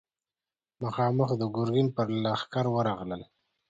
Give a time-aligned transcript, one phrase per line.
[0.81, 3.21] مخامخ د ګرګين پر لښکر ورغلل.